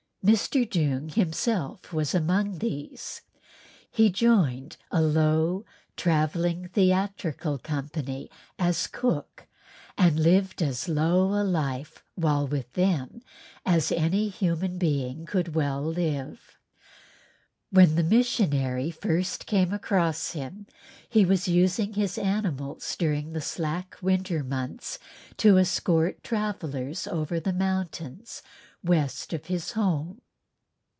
[0.23, 0.63] Mr.
[0.69, 3.23] Doong himself was among these,
[3.89, 5.65] he joined a low
[5.97, 8.29] travelling theatrical company,
[8.59, 9.47] as cook
[9.97, 13.19] and lived as low a life while with them
[13.65, 16.55] as any human being could well live.
[17.71, 20.67] When the missionary first came across him
[21.09, 24.99] he was using his animals during the slack winter months
[25.37, 28.43] to escort travellers over the mountains
[28.83, 30.19] west of his home.